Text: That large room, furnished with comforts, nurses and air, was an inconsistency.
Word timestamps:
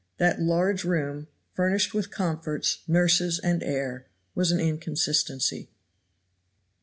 That 0.17 0.41
large 0.41 0.83
room, 0.83 1.27
furnished 1.53 1.93
with 1.93 2.09
comforts, 2.09 2.79
nurses 2.87 3.37
and 3.37 3.61
air, 3.61 4.07
was 4.33 4.49
an 4.51 4.59
inconsistency. 4.59 5.69